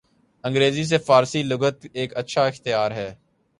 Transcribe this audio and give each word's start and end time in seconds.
انگریزی 0.43 0.83
سے 0.83 0.97
فارسی 0.97 1.43
لغت 1.43 1.85
ایک 1.93 2.17
اچھا 2.17 2.45
اختیار 2.45 2.91
ہے 2.91 3.13